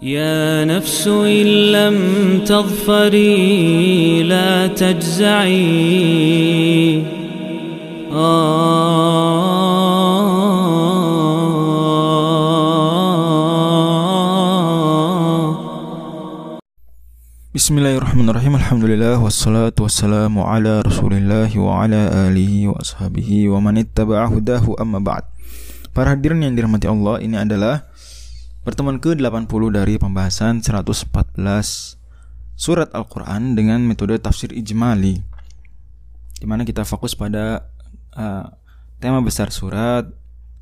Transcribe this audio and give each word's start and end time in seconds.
يا 0.00 0.64
نفس 0.64 1.04
إن 1.08 1.46
لم 1.76 1.96
تظفري 2.48 4.22
لا 4.22 4.66
تجزعي. 4.66 5.60
آه 8.12 8.40
بسم 17.54 17.78
الله 17.78 17.96
الرحمن 18.00 18.28
الرحيم 18.32 18.56
الحمد 18.56 18.84
لله 18.84 19.20
والصلاة 19.20 19.76
والسلام 19.80 20.32
على 20.38 20.80
رسول 20.80 21.12
الله 21.12 21.52
وعلى 21.60 22.00
آله 22.32 22.68
وأصحابه 22.72 23.48
ومن 23.52 23.78
اتبع 23.78 24.26
هداه 24.26 24.64
أما 24.80 24.98
بعد 25.04 25.22
Para 25.90 26.14
hadirin 26.14 26.38
yang 26.40 26.54
dirahmati 26.54 26.86
Allah, 26.86 27.18
ini 27.18 27.34
adalah 27.34 27.89
pertemuan 28.70 29.02
ke-80 29.02 29.62
dari 29.74 29.98
pembahasan 29.98 30.62
114 30.62 31.10
Surat 32.54 32.86
Al-Quran 32.94 33.58
dengan 33.58 33.82
metode 33.82 34.14
tafsir 34.22 34.54
ijmali 34.54 35.18
Di 36.38 36.46
mana 36.46 36.62
kita 36.62 36.86
fokus 36.86 37.18
pada 37.18 37.66
uh, 38.14 38.46
tema 39.02 39.18
besar 39.26 39.50
surat 39.50 40.06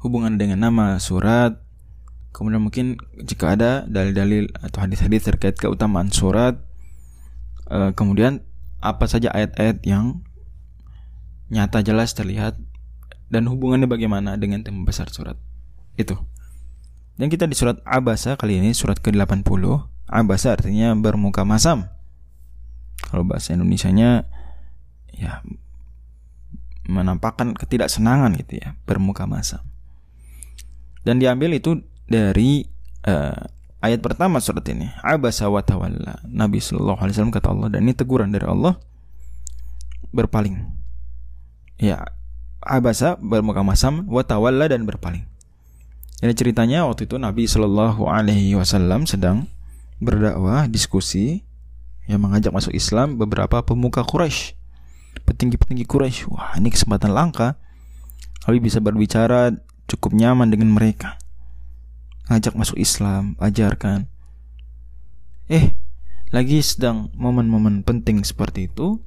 Hubungan 0.01 0.41
dengan 0.41 0.57
nama 0.57 0.97
surat 0.97 1.61
Kemudian 2.33 2.65
mungkin 2.65 2.97
jika 3.21 3.61
ada 3.61 3.85
dalil-dalil 3.85 4.57
atau 4.57 4.89
hadis-hadis 4.89 5.29
terkait 5.29 5.61
keutamaan 5.61 6.09
surat 6.09 6.57
uh, 7.69 7.93
kemudian 7.93 8.41
apa 8.81 9.05
saja 9.05 9.29
ayat-ayat 9.37 9.85
yang 9.85 10.25
nyata 11.53 11.85
jelas 11.85 12.17
terlihat 12.17 12.57
dan 13.29 13.45
hubungannya 13.53 13.85
bagaimana 13.85 14.41
dengan 14.41 14.65
tema 14.65 14.87
besar 14.89 15.13
surat 15.13 15.37
itu. 16.01 16.15
Dan 17.19 17.27
kita 17.29 17.51
di 17.51 17.59
surat 17.59 17.83
Abasa 17.83 18.39
kali 18.39 18.63
ini 18.63 18.71
surat 18.71 19.03
ke-80. 19.03 19.63
Abasa 20.07 20.55
artinya 20.55 20.95
bermuka 20.95 21.43
masam. 21.43 21.91
Kalau 23.11 23.27
bahasa 23.27 23.53
Indonesianya 23.53 24.25
ya 25.13 25.43
menampakkan 26.89 27.53
ketidaksenangan 27.59 28.39
gitu 28.39 28.63
ya, 28.63 28.79
bermuka 28.87 29.27
masam. 29.27 29.61
Dan 31.03 31.19
diambil 31.19 31.59
itu 31.59 31.83
dari 32.09 32.65
uh, 33.05 33.43
ayat 33.85 34.01
pertama 34.03 34.43
surat 34.43 34.65
ini 34.67 34.91
abasa 35.05 35.47
wa 35.47 35.63
tawalla 35.63 36.19
Nabi 36.27 36.59
sallallahu 36.59 36.99
alaihi 36.99 37.15
wasallam 37.15 37.35
kata 37.35 37.49
Allah 37.53 37.69
dan 37.71 37.87
ini 37.87 37.95
teguran 37.95 38.35
dari 38.35 38.47
Allah 38.49 38.81
berpaling 40.11 40.67
ya 41.79 42.03
abasa 42.59 43.15
bermuka 43.21 43.63
masam 43.63 44.09
wa 44.11 44.25
tawalla 44.27 44.67
dan 44.67 44.83
berpaling 44.83 45.29
jadi 46.19 46.35
ceritanya 46.35 46.87
waktu 46.87 47.07
itu 47.07 47.17
Nabi 47.19 47.47
sallallahu 47.47 48.07
alaihi 48.11 48.59
wasallam 48.59 49.07
sedang 49.07 49.47
berdakwah 50.03 50.67
diskusi 50.67 51.47
yang 52.11 52.25
mengajak 52.25 52.51
masuk 52.51 52.75
Islam 52.75 53.19
beberapa 53.19 53.63
pemuka 53.63 54.03
Quraisy 54.03 54.55
petinggi-petinggi 55.27 55.85
Quraisy 55.87 56.31
wah 56.31 56.55
ini 56.59 56.71
kesempatan 56.71 57.15
langka 57.15 57.59
Nabi 58.47 58.59
bisa 58.63 58.79
berbicara 58.83 59.55
cukup 59.87 60.17
nyaman 60.17 60.49
dengan 60.51 60.73
mereka 60.75 61.19
ngajak 62.29 62.55
masuk 62.55 62.77
Islam, 62.77 63.35
ajarkan. 63.41 64.05
Eh, 65.49 65.73
lagi 66.29 66.61
sedang 66.61 67.09
momen-momen 67.17 67.81
penting 67.81 68.21
seperti 68.21 68.69
itu, 68.69 69.01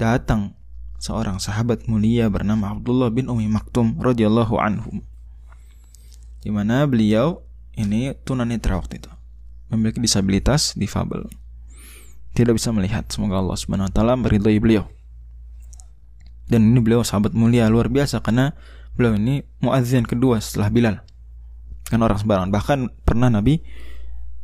datang 0.00 0.56
seorang 0.96 1.36
sahabat 1.36 1.84
mulia 1.92 2.32
bernama 2.32 2.72
Abdullah 2.72 3.12
bin 3.12 3.28
Umi 3.28 3.52
Maktum 3.52 4.00
radhiyallahu 4.00 4.56
anhu. 4.56 5.04
Di 6.42 6.50
mana 6.50 6.84
beliau 6.84 7.46
ini 7.78 8.12
tunanetra 8.26 8.76
waktu 8.76 8.98
itu. 8.98 9.10
Memiliki 9.72 10.02
disabilitas 10.02 10.76
difabel. 10.76 11.30
Tidak 12.36 12.52
bisa 12.52 12.74
melihat. 12.74 13.08
Semoga 13.08 13.40
Allah 13.40 13.56
Subhanahu 13.56 13.88
wa 13.88 13.94
taala 13.94 14.14
meridhai 14.18 14.58
beliau. 14.58 14.84
Dan 16.50 16.74
ini 16.74 16.82
beliau 16.82 17.00
sahabat 17.06 17.32
mulia 17.32 17.70
luar 17.70 17.88
biasa 17.88 18.20
karena 18.20 18.52
beliau 18.92 19.16
ini 19.16 19.40
muadzin 19.64 20.04
kedua 20.04 20.36
setelah 20.42 20.68
Bilal 20.68 20.96
kan 21.88 22.00
orang 22.00 22.18
sembarangan 22.20 22.50
bahkan 22.52 22.78
pernah 23.04 23.28
Nabi 23.32 23.60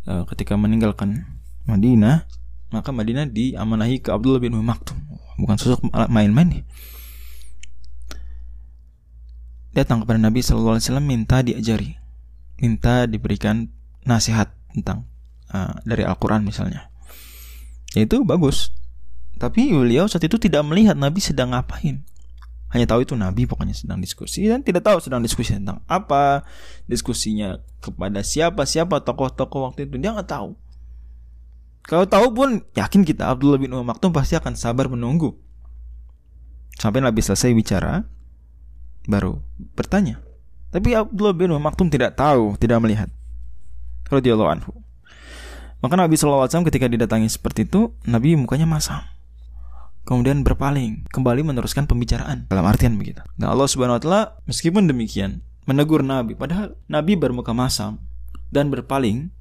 uh, 0.09 0.25
ketika 0.29 0.57
meninggalkan 0.57 1.41
Madinah 1.69 2.29
maka 2.69 2.93
Madinah 2.93 3.29
diamanahi 3.29 4.05
ke 4.05 4.13
Abdullah 4.13 4.41
bin 4.41 4.57
Maktum 4.61 5.01
bukan 5.41 5.57
sosok 5.57 5.81
main-main 6.13 6.49
nih 6.49 6.63
datang 9.83 10.03
kepada 10.03 10.19
Nabi 10.19 10.43
Wasallam 10.43 11.07
minta 11.07 11.41
diajari 11.41 11.99
minta 12.59 13.07
diberikan 13.07 13.71
nasihat 14.03 14.51
tentang 14.75 15.07
uh, 15.55 15.79
dari 15.87 16.03
Al-Quran 16.05 16.45
misalnya. 16.45 16.91
Ya 17.95 18.05
itu 18.05 18.21
bagus. 18.27 18.75
Tapi 19.39 19.71
beliau 19.71 20.11
saat 20.11 20.27
itu 20.27 20.37
tidak 20.37 20.67
melihat 20.67 20.99
Nabi 20.99 21.23
sedang 21.23 21.55
ngapain. 21.55 22.03
Hanya 22.69 22.85
tahu 22.85 23.07
itu 23.07 23.15
Nabi 23.17 23.49
pokoknya 23.49 23.73
sedang 23.73 24.03
diskusi 24.03 24.45
dan 24.45 24.61
tidak 24.61 24.85
tahu 24.85 25.01
sedang 25.01 25.25
diskusi 25.25 25.57
tentang 25.57 25.81
apa 25.89 26.45
diskusinya 26.85 27.57
kepada 27.81 28.21
siapa 28.21 28.69
siapa 28.69 29.01
tokoh-tokoh 29.01 29.73
waktu 29.73 29.89
itu. 29.89 29.97
Dia 29.97 30.13
nggak 30.13 30.29
tahu. 30.29 30.53
Kalau 31.89 32.05
tahu 32.05 32.27
pun 32.35 32.61
yakin 32.77 33.01
kita 33.09 33.33
Abdullah 33.33 33.57
bin 33.57 33.73
Umar 33.73 33.97
Maktum 33.97 34.13
pasti 34.13 34.37
akan 34.37 34.53
sabar 34.53 34.93
menunggu. 34.93 35.33
Sampai 36.77 37.01
Nabi 37.01 37.25
selesai 37.25 37.57
bicara 37.57 38.05
baru 39.09 39.41
bertanya. 39.73 40.21
Tapi 40.69 40.93
Abdullah 40.93 41.33
bin 41.33 41.49
Maktum 41.57 41.89
tidak 41.89 42.21
tahu 42.21 42.55
tidak 42.61 42.85
melihat. 42.85 43.09
Radhiyallahu 44.13 44.53
anhu. 44.53 44.73
Maka 45.81 45.95
Nabi 45.97 46.21
SAW 46.21 46.45
ketika 46.69 46.91
didatangi 46.91 47.33
seperti 47.33 47.65
itu 47.65 47.97
Nabi 48.05 48.37
mukanya 48.37 48.69
masam. 48.69 49.01
Kemudian 50.05 50.41
berpaling, 50.41 51.05
kembali 51.13 51.45
meneruskan 51.45 51.85
pembicaraan. 51.85 52.49
Dalam 52.49 52.65
artian 52.65 52.97
begitu. 52.97 53.25
Nah 53.41 53.53
Allah 53.53 53.69
Subhanahu 53.69 53.97
wa 53.97 54.03
taala 54.03 54.23
meskipun 54.45 54.89
demikian 54.89 55.41
menegur 55.65 56.05
Nabi. 56.05 56.37
Padahal 56.37 56.77
Nabi 56.89 57.17
bermuka 57.17 57.53
masam 57.57 58.01
dan 58.53 58.73
berpaling 58.73 59.33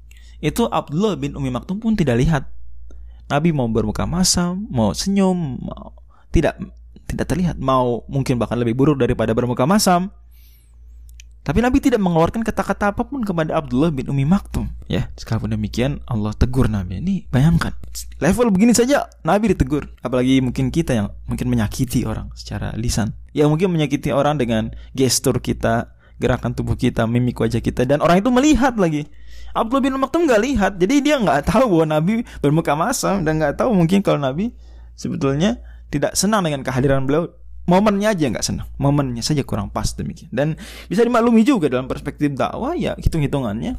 itu 0.44 0.68
Abdullah 0.68 1.16
bin 1.16 1.36
Umi 1.36 1.52
Maktum 1.52 1.80
pun 1.80 1.96
tidak 1.96 2.20
lihat. 2.20 2.48
Nabi 3.28 3.52
mau 3.52 3.68
bermuka 3.68 4.08
masam, 4.08 4.64
mau 4.72 4.96
senyum, 4.96 5.60
mau 5.60 5.92
tidak 6.32 6.56
tidak 7.18 7.34
terlihat, 7.34 7.56
mau 7.58 8.06
mungkin 8.06 8.38
bahkan 8.38 8.54
lebih 8.54 8.78
buruk 8.78 9.02
daripada 9.02 9.34
bermuka 9.34 9.66
masam. 9.66 10.14
Tapi 11.42 11.58
Nabi 11.64 11.82
tidak 11.82 11.98
mengeluarkan 11.98 12.46
kata-kata 12.46 12.94
apa 12.94 13.02
pun 13.02 13.26
kepada 13.26 13.58
Abdullah 13.58 13.90
bin 13.90 14.06
Umi 14.06 14.22
Maktum. 14.22 14.70
Ya, 14.86 15.10
sekalipun 15.18 15.50
demikian 15.50 15.98
Allah 16.06 16.30
tegur 16.38 16.70
Nabi. 16.70 17.02
Ini 17.02 17.26
bayangkan, 17.26 17.74
level 18.22 18.54
begini 18.54 18.70
saja 18.70 19.10
Nabi 19.26 19.50
ditegur. 19.50 19.90
Apalagi 19.98 20.38
mungkin 20.38 20.70
kita 20.70 20.94
yang 20.94 21.10
mungkin 21.26 21.50
menyakiti 21.50 22.06
orang 22.06 22.30
secara 22.38 22.70
lisan. 22.78 23.18
Ya 23.34 23.50
mungkin 23.50 23.74
menyakiti 23.74 24.14
orang 24.14 24.38
dengan 24.38 24.70
gestur 24.94 25.42
kita, 25.42 25.90
gerakan 26.22 26.54
tubuh 26.54 26.78
kita, 26.78 27.02
mimik 27.10 27.42
wajah 27.42 27.58
kita. 27.58 27.82
Dan 27.82 27.98
orang 27.98 28.22
itu 28.22 28.30
melihat 28.30 28.78
lagi. 28.78 29.10
Abdullah 29.56 29.82
bin 29.82 29.98
Umi 29.98 30.06
Maktum 30.06 30.28
nggak 30.28 30.42
lihat. 30.44 30.72
Jadi 30.78 31.02
dia 31.02 31.18
nggak 31.18 31.50
tahu 31.50 31.66
bahwa 31.66 31.98
Nabi 31.98 32.22
bermuka 32.38 32.78
masam. 32.78 33.26
Dan 33.26 33.42
nggak 33.42 33.58
tahu 33.58 33.74
mungkin 33.74 34.06
kalau 34.06 34.22
Nabi 34.22 34.54
sebetulnya 34.94 35.58
tidak 35.88 36.14
senang 36.14 36.44
dengan 36.44 36.60
kehadiran 36.64 37.04
beliau 37.08 37.32
momennya 37.68 38.16
aja 38.16 38.32
nggak 38.32 38.44
senang. 38.44 38.68
Momennya 38.80 39.20
saja 39.20 39.44
kurang 39.44 39.68
pas 39.68 39.92
demikian. 39.92 40.32
Dan 40.32 40.56
bisa 40.88 41.04
dimaklumi 41.04 41.44
juga 41.44 41.68
dalam 41.68 41.84
perspektif 41.84 42.32
dakwah 42.32 42.72
ya 42.72 42.96
hitung 42.96 43.20
hitungannya 43.20 43.76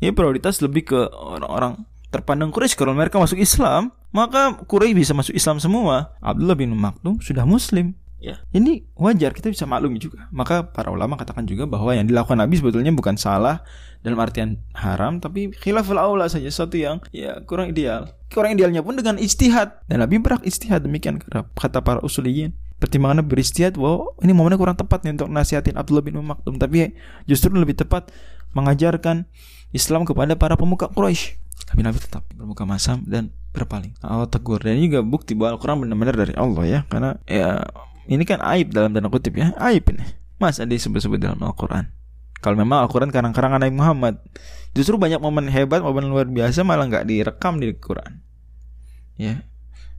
ya 0.00 0.10
prioritas 0.16 0.60
lebih 0.64 0.92
ke 0.92 1.00
orang-orang 1.12 1.80
terpandang 2.12 2.52
Quraisy. 2.52 2.76
Kalau 2.76 2.92
mereka 2.92 3.16
masuk 3.16 3.40
Islam 3.40 3.92
maka 4.12 4.58
Quraisy 4.68 4.92
bisa 4.92 5.12
masuk 5.16 5.32
Islam 5.32 5.56
semua. 5.62 6.16
Abdullah 6.20 6.56
bin 6.58 6.76
Maktum 6.76 7.20
sudah 7.24 7.48
Muslim 7.48 7.96
ya. 8.20 8.38
Ini 8.52 8.86
wajar 8.94 9.32
kita 9.32 9.48
bisa 9.50 9.64
maklumi 9.64 9.98
juga. 9.98 10.28
Maka 10.30 10.68
para 10.68 10.92
ulama 10.92 11.16
katakan 11.16 11.48
juga 11.48 11.64
bahwa 11.66 11.96
yang 11.96 12.06
dilakukan 12.06 12.38
Nabi 12.38 12.60
sebetulnya 12.60 12.92
bukan 12.92 13.16
salah 13.16 13.64
dalam 14.00 14.16
artian 14.20 14.60
haram 14.72 15.20
tapi 15.20 15.52
khilaful 15.52 16.00
aula 16.00 16.28
saja 16.28 16.48
sesuatu 16.48 16.76
yang 16.76 17.00
ya 17.10 17.40
kurang 17.48 17.72
ideal. 17.72 18.12
Kurang 18.30 18.54
idealnya 18.54 18.84
pun 18.84 18.94
dengan 18.94 19.16
istihad 19.18 19.82
dan 19.90 20.04
Nabi 20.04 20.20
berak 20.20 20.44
istihad 20.46 20.84
demikian 20.84 21.18
kata 21.56 21.80
para 21.82 21.98
usuliyin. 22.04 22.54
Pertimbangannya 22.80 23.24
beristihad 23.24 23.76
wow 23.76 24.16
ini 24.24 24.32
momennya 24.32 24.56
kurang 24.56 24.76
tepat 24.76 25.04
nih 25.04 25.12
untuk 25.16 25.28
nasihatin 25.28 25.76
Abdullah 25.76 26.04
bin 26.04 26.16
Maktum. 26.20 26.56
Tapi 26.56 26.96
justru 27.28 27.52
lebih 27.52 27.76
tepat 27.76 28.08
mengajarkan 28.56 29.28
Islam 29.70 30.08
kepada 30.08 30.34
para 30.36 30.56
pemuka 30.56 30.88
Quraisy. 30.88 31.36
Tapi 31.70 31.80
Nabi 31.84 32.00
tetap 32.00 32.24
bermuka 32.34 32.64
masam 32.66 33.04
dan 33.06 33.30
berpaling. 33.54 33.94
Allah 34.02 34.26
tegur. 34.26 34.58
Dan 34.58 34.80
juga 34.82 35.04
bukti 35.04 35.38
bahwa 35.38 35.54
Al-Quran 35.58 35.86
benar-benar 35.86 36.16
dari 36.18 36.34
Allah 36.34 36.64
ya. 36.66 36.80
Karena 36.90 37.10
ya 37.28 37.62
ini 38.06 38.24
kan 38.24 38.40
aib 38.56 38.72
dalam 38.72 38.94
tanda 38.94 39.10
kutip 39.12 39.36
ya. 39.36 39.52
Aib 39.60 39.90
ini. 39.92 40.04
Mas 40.40 40.56
ada 40.56 40.72
disebut-sebut 40.72 41.20
dalam 41.20 41.40
Al-Quran? 41.44 41.92
Kalau 42.40 42.56
memang 42.56 42.88
Al-Quran 42.88 43.12
karang-karangan 43.12 43.60
Nabi 43.60 43.76
Muhammad. 43.76 44.14
Justru 44.72 44.96
banyak 44.96 45.20
momen 45.20 45.52
hebat 45.52 45.84
momen 45.84 46.08
luar 46.08 46.24
biasa 46.24 46.64
malah 46.64 46.88
nggak 46.88 47.04
direkam 47.04 47.60
di 47.60 47.76
Quran. 47.76 48.24
Ya. 49.20 49.44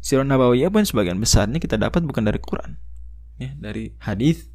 Sirah 0.01 0.25
Nabawiyah 0.25 0.74
pun 0.74 0.81
sebagian 0.81 1.21
besarnya 1.21 1.62
kita 1.62 1.77
dapat 1.77 2.01
bukan 2.01 2.25
dari 2.25 2.42
Quran, 2.42 2.74
ya, 3.38 3.53
dari 3.53 3.94
hadis 4.01 4.50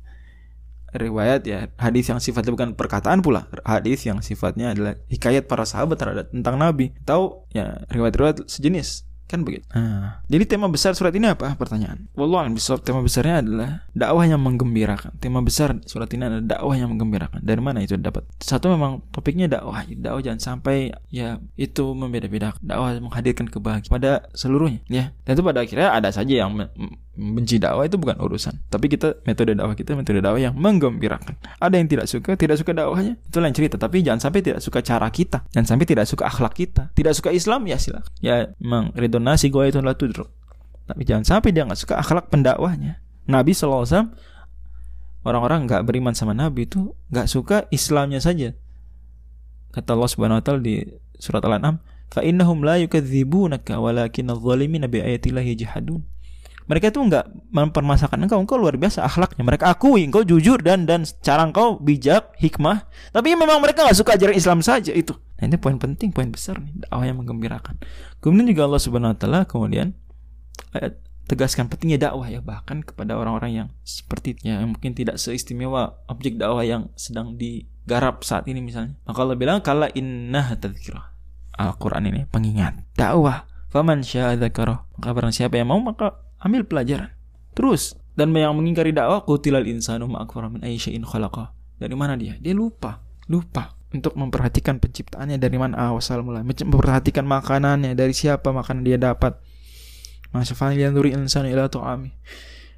riwayat 0.90 1.46
ya. 1.46 1.70
Hadis 1.78 2.10
yang 2.10 2.18
sifatnya 2.18 2.50
bukan 2.50 2.74
perkataan 2.74 3.22
pula. 3.22 3.46
Hadis 3.62 4.02
yang 4.02 4.18
sifatnya 4.26 4.74
adalah 4.74 4.98
hikayat 5.06 5.46
para 5.46 5.62
sahabat 5.62 6.02
terhadap 6.02 6.26
tentang 6.34 6.58
nabi. 6.58 6.98
Atau 7.06 7.46
ya 7.54 7.86
riwayat-riwayat 7.94 8.42
sejenis 8.50 9.06
kan 9.26 9.42
begitu. 9.42 9.66
Nah, 9.74 10.22
jadi 10.30 10.46
tema 10.46 10.70
besar 10.70 10.94
surat 10.94 11.10
ini 11.14 11.26
apa? 11.26 11.58
Pertanyaan. 11.58 12.06
Wallah 12.14 12.46
besar 12.50 12.78
tema 12.78 13.02
besarnya 13.02 13.42
adalah 13.42 13.70
dakwah 13.92 14.24
yang 14.26 14.38
menggembirakan. 14.42 15.18
Tema 15.18 15.42
besar 15.42 15.78
surat 15.86 16.06
ini 16.14 16.22
adalah 16.26 16.44
dakwah 16.46 16.74
yang 16.78 16.94
menggembirakan. 16.94 17.42
Dari 17.42 17.58
mana 17.58 17.82
itu 17.82 17.98
dapat? 17.98 18.22
Satu 18.38 18.70
memang 18.70 19.02
topiknya 19.10 19.50
dakwah. 19.50 19.82
Dakwah 19.86 20.22
jangan 20.22 20.40
sampai 20.40 20.94
ya 21.10 21.42
itu 21.58 21.92
membeda-beda. 21.92 22.54
Dakwah 22.62 23.02
menghadirkan 23.02 23.50
kebahagiaan 23.50 23.92
pada 23.92 24.30
seluruhnya, 24.32 24.80
ya. 24.86 25.10
Dan 25.26 25.38
itu 25.38 25.42
pada 25.42 25.60
akhirnya 25.62 25.90
ada 25.90 26.10
saja 26.14 26.46
yang 26.46 26.54
benci 27.16 27.56
dakwah 27.56 27.88
itu 27.88 27.96
bukan 27.96 28.20
urusan. 28.20 28.68
Tapi 28.68 28.92
kita 28.92 29.24
metode 29.24 29.56
dakwah 29.56 29.72
kita 29.72 29.96
metode 29.96 30.20
dakwah 30.20 30.36
yang 30.36 30.54
menggembirakan. 30.54 31.40
Ada 31.58 31.74
yang 31.80 31.88
tidak 31.88 32.06
suka, 32.06 32.36
tidak 32.36 32.60
suka 32.60 32.76
dakwahnya, 32.76 33.16
itu 33.16 33.36
lain 33.40 33.56
cerita. 33.56 33.80
Tapi 33.80 34.04
jangan 34.04 34.20
sampai 34.20 34.40
tidak 34.44 34.60
suka 34.60 34.84
cara 34.84 35.08
kita, 35.08 35.48
jangan 35.56 35.66
sampai 35.74 35.86
tidak 35.88 36.06
suka 36.06 36.28
akhlak 36.28 36.54
kita, 36.54 36.92
tidak 36.92 37.16
suka 37.16 37.32
Islam 37.32 37.64
ya 37.64 37.80
silakan. 37.80 38.12
Ya 38.20 38.52
memang 38.60 38.92
ridho 38.92 39.16
nasi 39.16 39.48
gue 39.48 39.64
itu 39.64 39.80
lah 39.80 39.96
tudruk. 39.96 40.28
Tapi 40.86 41.02
jangan 41.02 41.24
sampai 41.26 41.50
dia 41.50 41.66
nggak 41.66 41.80
suka 41.80 41.98
akhlak 41.98 42.30
pendakwahnya. 42.30 43.02
Nabi 43.26 43.56
SAW 43.56 44.14
orang-orang 45.26 45.66
nggak 45.66 45.82
beriman 45.82 46.14
sama 46.14 46.36
Nabi 46.36 46.70
itu 46.70 46.94
nggak 47.10 47.26
suka 47.26 47.56
Islamnya 47.74 48.22
saja. 48.22 48.54
Kata 49.74 49.98
Allah 49.98 50.08
Subhanahu 50.08 50.38
Wa 50.38 50.44
Taala 50.46 50.60
di 50.62 50.86
surat 51.18 51.42
Al-An'am, 51.42 51.82
fa 52.12 52.22
innahum 52.22 52.62
la 52.62 52.78
yukadzibunaka 52.78 53.82
walakin 53.82 54.30
adh-dhalimina 54.30 54.86
bi 54.86 55.02
ayatillahi 55.02 55.58
yajhadun 55.58 56.06
mereka 56.66 56.90
itu 56.90 56.98
nggak 56.98 57.54
mempermasakan 57.54 58.26
engkau. 58.26 58.42
Engkau 58.42 58.58
luar 58.58 58.74
biasa 58.74 59.06
akhlaknya. 59.06 59.46
Mereka 59.46 59.70
akui 59.70 60.02
engkau 60.02 60.26
jujur 60.26 60.58
dan 60.58 60.82
dan 60.82 61.06
cara 61.22 61.46
engkau 61.46 61.78
bijak 61.78 62.34
hikmah. 62.42 62.90
Tapi 63.14 63.38
memang 63.38 63.62
mereka 63.62 63.86
nggak 63.86 63.98
suka 63.98 64.18
ajaran 64.18 64.34
Islam 64.34 64.58
saja 64.66 64.90
itu. 64.90 65.14
Nah 65.38 65.46
ini 65.46 65.56
poin 65.62 65.78
penting 65.78 66.10
poin 66.10 66.26
besar 66.26 66.58
nih. 66.58 66.74
Dakwah 66.86 67.06
yang 67.06 67.22
menggembirakan 67.22 67.78
kemudian 68.18 68.50
juga 68.50 68.62
Allah 68.66 68.82
subhanahu 68.82 69.12
wa 69.14 69.18
taala 69.18 69.40
kemudian 69.46 69.94
eh, 70.74 70.98
tegaskan 71.30 71.70
pentingnya 71.70 72.10
dakwah 72.10 72.26
ya. 72.26 72.42
Bahkan 72.42 72.82
kepada 72.82 73.14
orang-orang 73.14 73.52
yang 73.54 73.68
seperti 73.86 74.34
yang 74.42 74.66
mungkin 74.74 74.98
tidak 74.98 75.22
seistimewa 75.22 76.02
objek 76.10 76.34
dakwah 76.34 76.66
yang 76.66 76.90
sedang 76.98 77.38
digarap 77.38 78.26
saat 78.26 78.50
ini 78.50 78.58
misalnya. 78.58 78.98
Maka 79.06 79.18
Allah 79.22 79.38
bilang 79.38 79.62
kala 79.62 79.86
inna 79.94 80.50
tadzkirah 80.58 81.14
Al-Quran 81.62 82.10
ini 82.10 82.26
pengingat 82.26 82.82
dakwah. 82.98 83.46
Faman 83.70 84.02
syadzakara 84.02 84.88
maka 84.96 85.10
barang 85.12 85.34
siapa 85.34 85.58
yang 85.60 85.68
mau 85.68 85.82
maka 85.82 86.25
ambil 86.40 86.64
pelajaran. 86.64 87.12
Terus 87.56 87.96
dan 88.16 88.32
yang 88.32 88.56
mengingkari 88.56 88.96
dakwah 88.96 89.24
qutilal 89.24 89.64
insanu 89.68 90.08
ma'akfara 90.08 90.48
min 90.48 90.64
ayyi 90.64 90.80
khalaqa. 91.00 91.52
Dari 91.76 91.92
mana 91.92 92.16
dia? 92.16 92.40
Dia 92.40 92.56
lupa, 92.56 93.04
lupa 93.28 93.76
untuk 93.92 94.16
memperhatikan 94.16 94.80
penciptaannya 94.80 95.36
dari 95.36 95.56
mana 95.60 95.92
awal 95.92 96.00
mulai, 96.24 96.40
memperhatikan 96.42 97.28
makanannya 97.28 97.92
dari 97.92 98.16
siapa 98.16 98.50
makanan 98.50 98.82
dia 98.82 98.96
dapat. 98.96 99.36
Masafan 100.32 100.76
yanzuri 100.76 101.12
insanu 101.12 101.52
ila 101.52 101.68
tu'ami. 101.68 102.12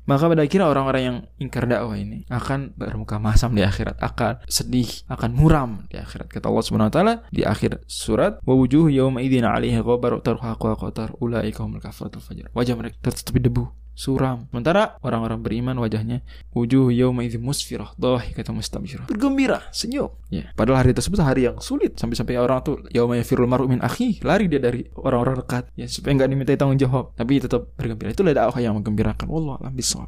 Maka 0.09 0.25
pada 0.25 0.41
akhirnya 0.41 0.73
orang-orang 0.73 1.03
yang 1.05 1.17
ingkar 1.37 1.69
dakwah 1.69 1.93
ini 2.01 2.25
akan 2.33 2.73
bermuka 2.81 3.21
masam 3.21 3.53
di 3.53 3.61
akhirat, 3.61 4.01
akan 4.01 4.41
sedih, 4.49 4.89
akan 5.05 5.37
muram 5.37 5.85
di 5.93 6.01
akhirat. 6.01 6.33
Kata 6.33 6.49
Allah 6.49 6.65
Subhanahu 6.65 6.89
wa 6.89 6.95
taala 6.97 7.15
di 7.29 7.45
akhir 7.45 7.85
surat, 7.85 8.41
"Wa 8.41 8.57
wujuh 8.57 8.89
yawma 8.89 9.21
idzin 9.21 9.45
'alaiha 9.45 9.85
ghabar 9.85 10.25
tarhaqa 10.25 10.81
qatar 10.81 11.13
ulaika 11.21 11.61
humul 11.61 11.85
kafaratul 11.85 12.25
fajr." 12.25 12.49
Wajah 12.57 12.73
mereka 12.73 12.97
tertutupi 13.05 13.45
debu, 13.45 13.69
suram. 13.99 14.47
Sementara 14.55 14.95
orang-orang 15.03 15.43
beriman 15.43 15.75
wajahnya 15.83 16.23
wujuh 16.55 16.95
yauma 16.95 17.27
idzin 17.27 17.43
musfirah, 17.43 17.99
kata 17.99 18.55
mustabsyirah. 18.55 19.11
Bergembira, 19.11 19.67
senyum. 19.75 20.15
Ya, 20.31 20.55
padahal 20.55 20.87
hari 20.87 20.95
tersebut 20.95 21.19
hari 21.19 21.51
yang 21.51 21.59
sulit 21.59 21.99
sampai-sampai 21.99 22.39
orang 22.39 22.63
tuh 22.63 22.79
yauma 22.95 23.19
yafirul 23.19 23.51
mar'u 23.51 23.67
min 23.67 23.83
akhi, 23.83 24.23
lari 24.23 24.47
dia 24.47 24.63
dari 24.63 24.87
orang-orang 24.95 25.43
dekat 25.43 25.75
ya 25.75 25.91
supaya 25.91 26.15
nggak 26.15 26.31
diminta 26.31 26.55
tanggung 26.55 26.79
jawab, 26.79 27.11
tapi 27.19 27.43
tetap 27.43 27.75
bergembira. 27.75 28.15
Itulah 28.15 28.31
dakwah 28.31 28.63
yang 28.63 28.79
menggembirakan. 28.79 29.27
Wallahu 29.27 29.59
a'lam 29.59 29.75
bishawab. 29.75 30.07